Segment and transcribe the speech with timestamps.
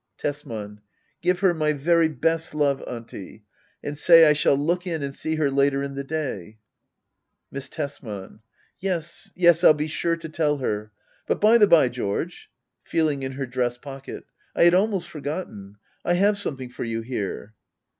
[0.17, 0.81] Tesman.
[1.21, 2.83] Give her my very best love.
[2.87, 3.45] Auntie;
[3.83, 6.57] and say I shall look in and see her later in the day.
[7.51, 8.39] Miss Tesman.
[8.79, 10.91] Yes, yes, FU be sure to tell her.
[11.27, 12.49] But by the bye, George—
[12.91, 14.23] [Feeling in her dress pocket]—
[14.55, 17.53] I had almost forgotten— I have something for you here.